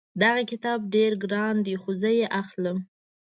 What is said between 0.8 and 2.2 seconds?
ډېر ګران ده خو زه